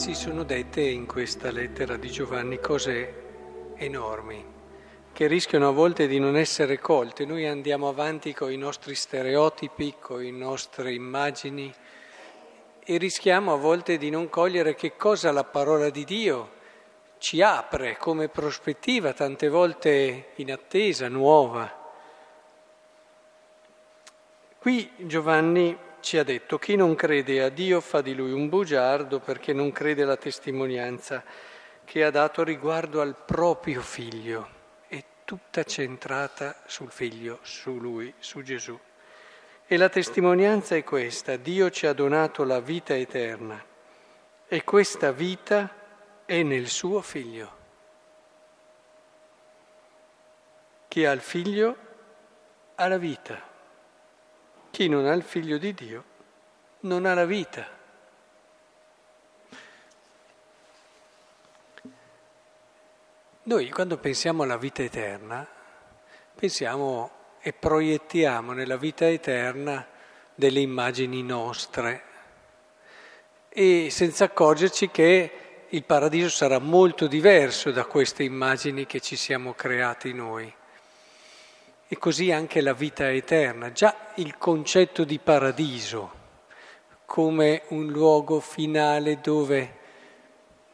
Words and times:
Si 0.00 0.14
sono 0.14 0.44
dette 0.44 0.80
in 0.80 1.04
questa 1.04 1.50
lettera 1.50 1.98
di 1.98 2.10
Giovanni 2.10 2.58
cose 2.58 3.74
enormi 3.76 4.42
che 5.12 5.26
rischiano 5.26 5.68
a 5.68 5.72
volte 5.72 6.06
di 6.06 6.18
non 6.18 6.38
essere 6.38 6.78
colte. 6.78 7.26
Noi 7.26 7.46
andiamo 7.46 7.86
avanti 7.86 8.32
con 8.32 8.50
i 8.50 8.56
nostri 8.56 8.94
stereotipi, 8.94 9.96
con 10.00 10.22
le 10.22 10.30
nostre 10.30 10.94
immagini 10.94 11.70
e 12.82 12.96
rischiamo 12.96 13.52
a 13.52 13.56
volte 13.56 13.98
di 13.98 14.08
non 14.08 14.30
cogliere 14.30 14.74
che 14.74 14.96
cosa 14.96 15.32
la 15.32 15.44
parola 15.44 15.90
di 15.90 16.04
Dio 16.04 16.50
ci 17.18 17.42
apre 17.42 17.98
come 17.98 18.28
prospettiva, 18.28 19.12
tante 19.12 19.50
volte 19.50 20.30
in 20.36 20.50
attesa, 20.50 21.08
nuova. 21.08 21.70
Qui 24.58 24.92
Giovanni 24.96 25.76
ci 26.00 26.18
ha 26.18 26.24
detto 26.24 26.58
chi 26.58 26.76
non 26.76 26.94
crede 26.94 27.42
a 27.42 27.48
Dio 27.48 27.80
fa 27.80 28.00
di 28.00 28.14
lui 28.14 28.32
un 28.32 28.48
bugiardo 28.48 29.20
perché 29.20 29.52
non 29.52 29.72
crede 29.72 30.02
alla 30.02 30.16
testimonianza 30.16 31.22
che 31.84 32.04
ha 32.04 32.10
dato 32.10 32.42
riguardo 32.42 33.00
al 33.00 33.16
proprio 33.16 33.80
figlio, 33.80 34.48
è 34.86 35.02
tutta 35.24 35.64
centrata 35.64 36.62
sul 36.66 36.90
figlio, 36.90 37.38
su 37.42 37.78
lui, 37.78 38.12
su 38.18 38.42
Gesù. 38.42 38.78
E 39.66 39.76
la 39.76 39.88
testimonianza 39.88 40.76
è 40.76 40.84
questa, 40.84 41.36
Dio 41.36 41.70
ci 41.70 41.86
ha 41.86 41.92
donato 41.92 42.44
la 42.44 42.60
vita 42.60 42.96
eterna 42.96 43.64
e 44.46 44.64
questa 44.64 45.12
vita 45.12 45.68
è 46.24 46.42
nel 46.42 46.68
suo 46.68 47.00
figlio. 47.00 47.58
Chi 50.88 51.04
ha 51.04 51.12
il 51.12 51.20
figlio 51.20 51.76
ha 52.74 52.88
la 52.88 52.98
vita. 52.98 53.49
Chi 54.80 54.88
non 54.88 55.04
ha 55.04 55.12
il 55.12 55.22
figlio 55.22 55.58
di 55.58 55.74
Dio 55.74 56.04
non 56.80 57.04
ha 57.04 57.12
la 57.12 57.26
vita. 57.26 57.68
Noi 63.42 63.68
quando 63.68 63.98
pensiamo 63.98 64.42
alla 64.42 64.56
vita 64.56 64.82
eterna, 64.82 65.46
pensiamo 66.34 67.10
e 67.42 67.52
proiettiamo 67.52 68.52
nella 68.52 68.78
vita 68.78 69.06
eterna 69.06 69.86
delle 70.34 70.60
immagini 70.60 71.22
nostre 71.22 72.04
e 73.50 73.88
senza 73.90 74.24
accorgerci 74.24 74.88
che 74.88 75.66
il 75.68 75.84
paradiso 75.84 76.30
sarà 76.30 76.58
molto 76.58 77.06
diverso 77.06 77.70
da 77.70 77.84
queste 77.84 78.22
immagini 78.22 78.86
che 78.86 79.00
ci 79.00 79.16
siamo 79.16 79.52
creati 79.52 80.14
noi. 80.14 80.50
E 81.92 81.98
così 81.98 82.30
anche 82.30 82.60
la 82.60 82.72
vita 82.72 83.10
eterna, 83.10 83.72
già 83.72 84.12
il 84.14 84.38
concetto 84.38 85.02
di 85.02 85.18
paradiso 85.18 86.12
come 87.04 87.62
un 87.70 87.88
luogo 87.88 88.38
finale 88.38 89.18
dove, 89.20 89.74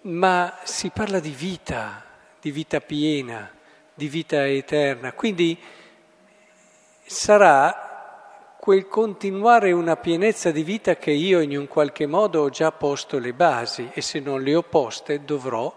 ma 0.00 0.58
si 0.64 0.90
parla 0.90 1.20
di 1.20 1.30
vita, 1.30 2.04
di 2.40 2.50
vita 2.50 2.80
piena, 2.80 3.48
di 3.94 4.08
vita 4.08 4.44
eterna, 4.44 5.12
quindi 5.12 5.56
sarà 7.04 8.56
quel 8.58 8.88
continuare 8.88 9.70
una 9.70 9.94
pienezza 9.94 10.50
di 10.50 10.64
vita 10.64 10.96
che 10.96 11.12
io 11.12 11.38
in 11.38 11.56
un 11.56 11.68
qualche 11.68 12.06
modo 12.06 12.42
ho 12.42 12.50
già 12.50 12.72
posto 12.72 13.20
le 13.20 13.34
basi 13.34 13.88
e 13.92 14.00
se 14.00 14.18
non 14.18 14.42
le 14.42 14.56
ho 14.56 14.62
poste 14.62 15.24
dovrò 15.24 15.72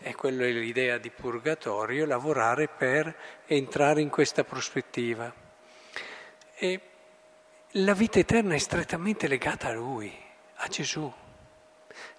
e 0.00 0.14
quella 0.14 0.44
è 0.44 0.50
l'idea 0.50 0.98
di 0.98 1.10
purgatorio, 1.10 2.06
lavorare 2.06 2.68
per 2.68 3.14
entrare 3.46 4.00
in 4.00 4.08
questa 4.08 4.44
prospettiva. 4.44 5.32
E 6.54 6.80
la 7.70 7.94
vita 7.94 8.18
eterna 8.18 8.54
è 8.54 8.58
strettamente 8.58 9.28
legata 9.28 9.68
a 9.68 9.72
Lui, 9.72 10.12
a 10.56 10.68
Gesù. 10.68 11.12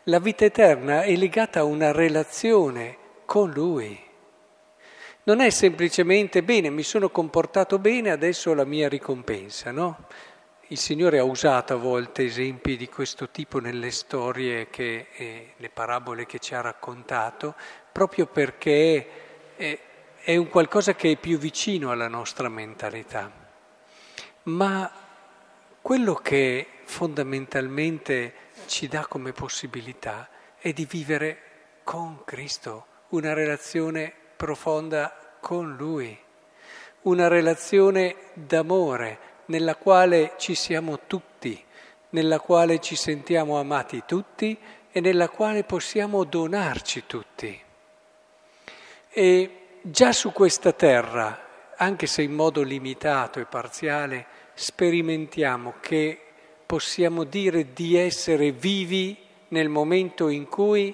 La 0.04 0.20
vita 0.20 0.46
eterna 0.46 1.04
è 1.04 1.16
legata 1.16 1.60
a 1.60 1.64
una 1.64 1.92
relazione 1.92 2.98
con 3.26 3.52
Lui. 3.52 4.06
Non 5.24 5.42
è 5.42 5.50
semplicemente 5.50 6.44
bene, 6.44 6.70
mi 6.70 6.84
sono 6.84 7.10
comportato 7.10 7.80
bene, 7.80 8.12
adesso 8.12 8.54
la 8.54 8.64
mia 8.64 8.88
ricompensa, 8.88 9.72
no? 9.72 10.06
Il 10.70 10.78
Signore 10.78 11.18
ha 11.18 11.24
usato 11.24 11.76
a 11.76 11.78
volte 11.78 12.26
esempi 12.26 12.76
di 12.76 12.90
questo 12.90 13.30
tipo 13.30 13.60
nelle 13.60 13.90
storie, 13.90 14.70
che, 14.70 15.08
eh, 15.16 15.54
le 15.56 15.70
parabole 15.70 16.26
che 16.26 16.40
ci 16.40 16.56
ha 16.56 16.60
raccontato, 16.60 17.56
proprio 17.90 18.26
perché 18.26 19.08
è, 19.56 19.80
è 20.20 20.36
un 20.36 20.50
qualcosa 20.50 20.94
che 20.94 21.12
è 21.12 21.16
più 21.16 21.38
vicino 21.38 21.90
alla 21.90 22.10
nostra 22.10 22.50
mentalità. 22.50 23.32
Ma 24.44 24.92
quello 25.82 26.16
che 26.16 26.68
fondamentalmente 26.84 28.34
ci 28.66 28.90
dà 28.90 29.08
come 29.08 29.32
possibilità 29.32 30.28
è 30.58 30.74
di 30.74 30.84
vivere 30.84 31.42
con 31.86 32.26
Cristo, 32.26 32.88
una 33.10 33.32
relazione 33.32 34.14
profonda 34.36 35.38
con 35.40 35.78
Lui, 35.78 36.20
una 37.04 37.30
relazione 37.30 38.18
d'amore 38.34 39.27
nella 39.48 39.76
quale 39.76 40.34
ci 40.38 40.56
siamo 40.56 41.02
tutti, 41.08 41.62
nella 42.10 42.40
quale 42.40 42.80
ci 42.80 42.96
sentiamo 42.96 43.60
amati 43.60 44.04
tutti 44.06 44.58
e 44.92 45.00
nella 45.00 45.30
quale 45.30 45.64
possiamo 45.64 46.24
donarci 46.24 47.06
tutti. 47.06 47.62
E 49.10 49.52
già 49.82 50.12
su 50.12 50.32
questa 50.32 50.72
terra, 50.72 51.46
anche 51.76 52.08
se 52.08 52.22
in 52.22 52.34
modo 52.34 52.62
limitato 52.62 53.40
e 53.40 53.46
parziale, 53.46 54.26
sperimentiamo 54.54 55.76
che 55.80 56.20
possiamo 56.66 57.24
dire 57.24 57.74
di 57.74 57.96
essere 57.96 58.52
vivi 58.52 59.18
nel 59.50 59.70
momento 59.70 60.28
in 60.30 60.48
cui 60.48 60.94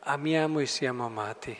amiamo 0.00 0.60
e 0.60 0.66
siamo 0.66 1.04
amati. 1.04 1.56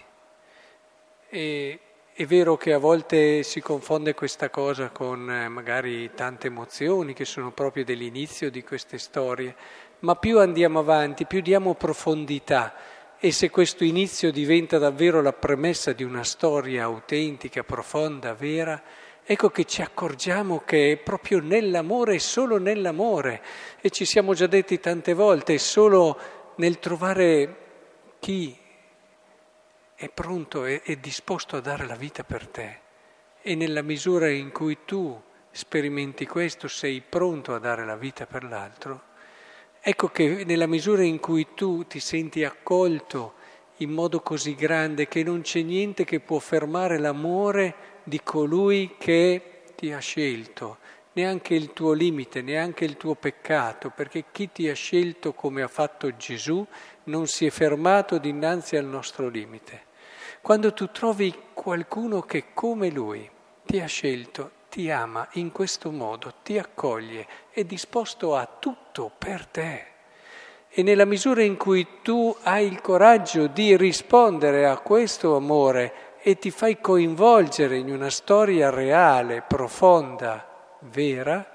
E 1.29 1.79
è 2.17 2.27
vero 2.27 2.57
che 2.57 2.73
a 2.73 2.79
volte 2.79 3.43
si 3.43 3.61
confonde 3.61 4.15
questa 4.15 4.49
cosa 4.49 4.91
con 4.91 5.29
eh, 5.29 5.49
magari 5.49 6.13
tante 6.15 6.47
emozioni 6.47 7.13
che 7.13 7.25
sono 7.25 7.51
proprio 7.51 7.85
dell'inizio 7.85 8.53
di 8.53 8.63
queste 8.63 8.99
storie, 8.99 9.53
ma 10.01 10.15
più 10.15 10.39
andiamo 10.39 10.79
avanti, 10.79 11.27
più 11.27 11.41
diamo 11.41 11.75
profondità. 11.75 12.73
E 13.19 13.33
se 13.33 13.51
questo 13.51 13.83
inizio 13.83 14.31
diventa 14.31 14.79
davvero 14.79 15.23
la 15.23 15.33
premessa 15.33 15.93
di 15.93 16.05
una 16.05 16.23
storia 16.23 16.85
autentica, 16.85 17.65
profonda, 17.65 18.33
vera, 18.35 18.81
ecco 19.25 19.51
che 19.51 19.65
ci 19.65 19.83
accorgiamo 19.83 20.63
che 20.65 20.93
è 20.93 20.97
proprio 20.99 21.41
nell'amore 21.41 22.15
e 22.15 22.21
solo 22.21 22.59
nell'amore, 22.59 23.43
e 23.81 23.91
ci 23.91 24.05
siamo 24.05 24.35
già 24.35 24.47
detti 24.47 24.79
tante 24.79 25.15
volte, 25.15 25.55
è 25.55 25.59
solo 25.59 26.17
nel 26.59 26.79
trovare 26.79 27.57
chi 28.21 28.57
è 30.04 30.10
pronto 30.10 30.66
e 30.66 30.82
è 30.82 30.97
disposto 30.97 31.56
a 31.56 31.60
dare 31.60 31.87
la 31.87 31.94
vita 31.94 32.25
per 32.25 32.47
te. 32.47 32.78
E 33.41 33.54
nella 33.54 33.81
misura 33.81 34.28
in 34.28 34.53
cui 34.53 34.78
tu 34.84 35.19
sperimenti 35.50 36.26
questo, 36.26 36.69
sei 36.69 37.00
pronto 37.00 37.54
a 37.54 37.59
dare 37.59 37.87
la 37.87 37.97
vita 37.97 38.26
per 38.26 38.44
l'altro, 38.44 39.03
ecco 39.81 40.09
che 40.09 40.44
nella 40.44 40.66
misura 40.66 41.03
in 41.03 41.20
cui 41.20 41.48
tu 41.54 41.87
ti 41.87 42.00
senti 42.00 42.44
accolto 42.44 43.34
in 43.78 43.91
modo 43.91 44.20
così 44.20 44.54
grande 44.54 45.09
che 45.09 45.22
non 45.22 45.41
c'è 45.41 45.62
niente 45.62 46.04
che 46.04 46.21
può 46.21 46.38
fermare 46.38 46.98
l'amore 46.98 47.75
di 48.04 48.21
colui 48.22 48.97
che 48.98 49.62
ti 49.75 49.91
ha 49.91 50.00
scelto, 50.00 50.78
neanche 51.15 51.54
il 51.54 51.72
tuo 51.72 51.92
limite, 51.92 52.42
neanche 52.42 52.84
il 52.84 52.97
tuo 52.97 53.15
peccato, 53.15 53.91
perché 53.91 54.26
chi 54.31 54.50
ti 54.53 54.69
ha 54.69 54.75
scelto 54.75 55.32
come 55.32 55.62
ha 55.62 55.69
fatto 55.69 56.15
Gesù 56.16 56.66
non 57.04 57.26
si 57.26 57.47
è 57.47 57.50
fermato 57.50 58.19
dinanzi 58.19 58.77
al 58.77 58.84
nostro 58.84 59.28
limite. 59.28 59.92
Quando 60.45 60.75
tu 60.75 60.91
trovi 60.91 61.35
qualcuno 61.55 62.21
che 62.21 62.53
come 62.53 62.91
lui 62.91 63.27
ti 63.65 63.81
ha 63.81 63.87
scelto, 63.87 64.51
ti 64.69 64.91
ama 64.91 65.27
in 65.33 65.51
questo 65.51 65.91
modo, 65.91 66.35
ti 66.43 66.59
accoglie, 66.59 67.27
è 67.51 67.65
disposto 67.65 68.37
a 68.37 68.47
tutto 68.59 69.11
per 69.17 69.47
te. 69.47 69.87
E 70.69 70.83
nella 70.83 71.07
misura 71.07 71.43
in 71.43 71.57
cui 71.57 71.87
tu 72.03 72.37
hai 72.43 72.67
il 72.67 72.83
coraggio 72.83 73.47
di 73.47 73.75
rispondere 73.75 74.67
a 74.67 74.77
questo 74.81 75.35
amore 75.35 76.19
e 76.21 76.37
ti 76.39 76.51
fai 76.51 76.79
coinvolgere 76.79 77.79
in 77.79 77.91
una 77.91 78.11
storia 78.11 78.69
reale, 78.69 79.41
profonda, 79.41 80.77
vera, 80.81 81.53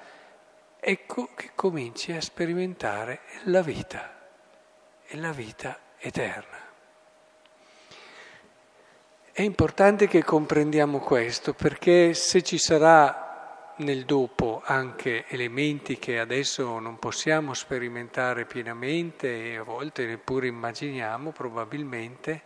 ecco 0.79 1.29
che 1.35 1.51
cominci 1.53 2.11
a 2.13 2.21
sperimentare 2.21 3.19
la 3.43 3.61
vita 3.61 4.31
e 5.05 5.15
la 5.15 5.31
vita 5.31 5.77
eterna. 5.99 6.58
È 9.39 9.43
importante 9.43 10.09
che 10.09 10.21
comprendiamo 10.21 10.99
questo 10.99 11.53
perché 11.53 12.13
se 12.13 12.41
ci 12.41 12.57
sarà 12.57 13.73
nel 13.77 14.03
dopo 14.03 14.61
anche 14.65 15.23
elementi 15.29 15.97
che 15.97 16.19
adesso 16.19 16.77
non 16.79 16.99
possiamo 16.99 17.53
sperimentare 17.53 18.43
pienamente 18.43 19.53
e 19.53 19.55
a 19.55 19.63
volte 19.63 20.05
neppure 20.05 20.47
immaginiamo 20.47 21.31
probabilmente, 21.31 22.41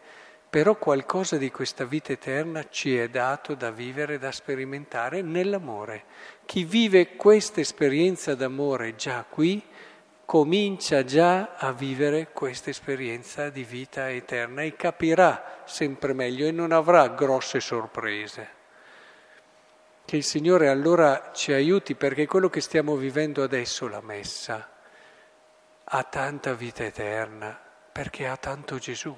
però 0.48 0.75
qualcosa 0.75 1.38
di 1.38 1.50
questa 1.50 1.84
vita 1.84 2.12
eterna 2.12 2.69
ci 2.69 2.95
è 2.95 3.10
dato 3.10 3.56
da 3.56 3.72
vivere, 3.72 4.19
da 4.19 4.31
sperimentare 4.31 5.24
nell'amore. 5.24 6.04
Chi 6.45 6.63
vive 6.63 7.16
questa 7.16 7.60
esperienza 7.60 8.36
d'amore 8.36 8.95
già 8.95 9.25
qui 9.28 9.60
comincia 10.25 11.03
già 11.03 11.55
a 11.55 11.71
vivere 11.71 12.31
questa 12.31 12.69
esperienza 12.69 13.49
di 13.49 13.63
vita 13.63 14.09
eterna 14.09 14.61
e 14.61 14.75
capirà 14.75 15.61
sempre 15.65 16.13
meglio 16.13 16.47
e 16.47 16.51
non 16.51 16.71
avrà 16.71 17.09
grosse 17.09 17.59
sorprese. 17.59 18.61
Che 20.05 20.15
il 20.15 20.23
Signore 20.23 20.69
allora 20.69 21.31
ci 21.33 21.53
aiuti 21.53 21.95
perché 21.95 22.25
quello 22.25 22.49
che 22.49 22.61
stiamo 22.61 22.95
vivendo 22.95 23.43
adesso, 23.43 23.87
la 23.87 24.01
messa, 24.01 24.69
ha 25.83 26.03
tanta 26.03 26.53
vita 26.53 26.83
eterna 26.83 27.59
perché 27.91 28.27
ha 28.27 28.37
tanto 28.37 28.77
Gesù. 28.77 29.15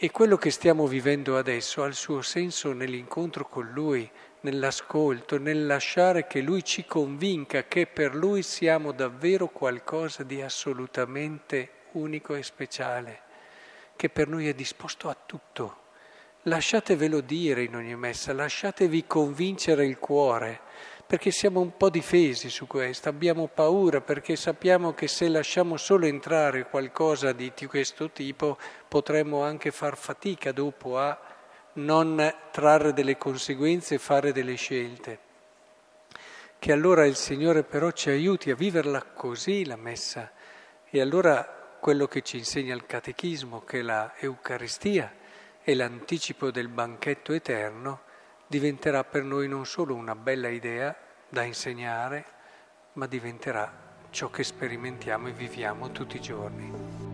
E 0.00 0.10
quello 0.10 0.36
che 0.36 0.50
stiamo 0.50 0.86
vivendo 0.86 1.36
adesso 1.36 1.82
ha 1.82 1.86
il 1.86 1.94
suo 1.94 2.22
senso 2.22 2.72
nell'incontro 2.72 3.46
con 3.46 3.68
Lui, 3.72 4.08
nell'ascolto, 4.40 5.38
nel 5.38 5.66
lasciare 5.66 6.26
che 6.26 6.40
Lui 6.40 6.64
ci 6.64 6.84
convinca 6.84 7.64
che 7.64 7.86
per 7.86 8.14
Lui 8.14 8.42
siamo 8.42 8.92
davvero 8.92 9.48
qualcosa 9.48 10.22
di 10.22 10.40
assolutamente 10.42 11.70
unico 11.92 12.34
e 12.34 12.42
speciale, 12.42 13.20
che 13.96 14.08
per 14.08 14.28
noi 14.28 14.48
è 14.48 14.54
disposto 14.54 15.08
a 15.08 15.16
tutto. 15.26 15.86
Lasciatevelo 16.42 17.20
dire 17.20 17.64
in 17.64 17.74
ogni 17.74 17.96
messa, 17.96 18.32
lasciatevi 18.32 19.06
convincere 19.06 19.84
il 19.84 19.98
cuore, 19.98 20.60
perché 21.06 21.30
siamo 21.30 21.60
un 21.60 21.76
po' 21.76 21.90
difesi 21.90 22.50
su 22.50 22.66
questo, 22.66 23.08
abbiamo 23.08 23.48
paura 23.48 24.00
perché 24.02 24.36
sappiamo 24.36 24.92
che 24.92 25.08
se 25.08 25.28
lasciamo 25.28 25.76
solo 25.76 26.06
entrare 26.06 26.68
qualcosa 26.68 27.32
di 27.32 27.50
questo 27.66 28.10
tipo 28.10 28.58
potremmo 28.86 29.42
anche 29.42 29.70
far 29.70 29.96
fatica 29.96 30.52
dopo 30.52 30.98
a 30.98 31.18
non 31.78 32.34
trarre 32.50 32.92
delle 32.92 33.16
conseguenze 33.16 33.94
e 33.94 33.98
fare 33.98 34.32
delle 34.32 34.56
scelte. 34.56 35.18
Che 36.58 36.72
allora 36.72 37.06
il 37.06 37.16
Signore 37.16 37.62
però 37.62 37.90
ci 37.92 38.10
aiuti 38.10 38.50
a 38.50 38.56
viverla 38.56 39.02
così 39.02 39.64
la 39.64 39.76
messa 39.76 40.32
e 40.90 41.00
allora 41.00 41.76
quello 41.80 42.06
che 42.06 42.22
ci 42.22 42.38
insegna 42.38 42.74
il 42.74 42.84
catechismo, 42.84 43.64
che 43.64 43.82
la 43.82 44.14
Eucaristia 44.18 45.14
è 45.62 45.72
l'anticipo 45.74 46.50
del 46.50 46.68
banchetto 46.68 47.32
eterno, 47.32 48.00
diventerà 48.46 49.04
per 49.04 49.22
noi 49.22 49.46
non 49.46 49.64
solo 49.64 49.94
una 49.94 50.16
bella 50.16 50.48
idea 50.48 50.96
da 51.28 51.42
insegnare, 51.42 52.24
ma 52.94 53.06
diventerà 53.06 53.86
ciò 54.10 54.30
che 54.30 54.42
sperimentiamo 54.42 55.28
e 55.28 55.32
viviamo 55.32 55.92
tutti 55.92 56.16
i 56.16 56.20
giorni. 56.20 57.07